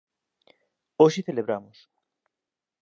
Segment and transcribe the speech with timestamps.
[1.01, 1.77] Hoxe celebramos...